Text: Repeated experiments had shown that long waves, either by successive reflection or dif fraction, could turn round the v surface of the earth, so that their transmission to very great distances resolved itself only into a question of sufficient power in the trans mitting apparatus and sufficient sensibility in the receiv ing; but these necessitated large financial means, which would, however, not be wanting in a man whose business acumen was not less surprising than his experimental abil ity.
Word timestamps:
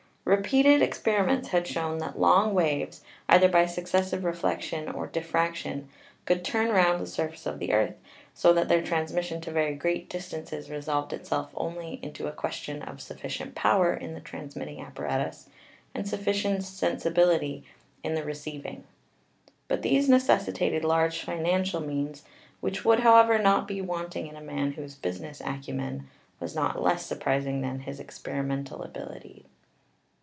Repeated 0.23 0.83
experiments 0.83 1.49
had 1.49 1.65
shown 1.67 1.97
that 1.97 2.17
long 2.17 2.53
waves, 2.53 3.03
either 3.27 3.49
by 3.49 3.65
successive 3.65 4.23
reflection 4.23 4.87
or 4.87 5.07
dif 5.07 5.25
fraction, 5.27 5.89
could 6.25 6.45
turn 6.45 6.69
round 6.69 7.01
the 7.01 7.05
v 7.05 7.09
surface 7.09 7.45
of 7.47 7.57
the 7.59 7.73
earth, 7.73 7.95
so 8.33 8.53
that 8.53 8.69
their 8.69 8.83
transmission 8.83 9.41
to 9.41 9.51
very 9.51 9.73
great 9.75 10.07
distances 10.09 10.69
resolved 10.69 11.11
itself 11.11 11.49
only 11.55 11.99
into 12.03 12.27
a 12.27 12.31
question 12.31 12.81
of 12.83 13.01
sufficient 13.01 13.55
power 13.55 13.93
in 13.95 14.13
the 14.13 14.19
trans 14.21 14.55
mitting 14.55 14.79
apparatus 14.79 15.49
and 15.95 16.07
sufficient 16.07 16.63
sensibility 16.63 17.63
in 18.03 18.13
the 18.13 18.21
receiv 18.23 18.63
ing; 18.65 18.83
but 19.67 19.81
these 19.81 20.07
necessitated 20.07 20.85
large 20.85 21.19
financial 21.19 21.81
means, 21.81 22.23
which 22.61 22.85
would, 22.85 22.99
however, 22.99 23.37
not 23.39 23.67
be 23.67 23.81
wanting 23.81 24.27
in 24.27 24.35
a 24.37 24.41
man 24.41 24.73
whose 24.73 24.93
business 24.95 25.41
acumen 25.43 26.07
was 26.39 26.53
not 26.55 26.81
less 26.81 27.05
surprising 27.07 27.59
than 27.61 27.79
his 27.81 27.99
experimental 27.99 28.83
abil 28.85 29.11
ity. 29.13 29.45